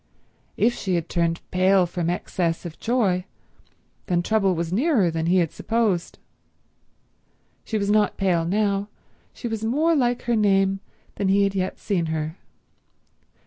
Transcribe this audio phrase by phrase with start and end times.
[0.57, 3.25] If she had turned pale from excess of joy,
[4.07, 6.17] then trouble was nearer than he had supposed.
[7.63, 8.89] She was not pale now;
[9.31, 10.79] she was more like her name
[11.17, 12.37] than he had yet seen her.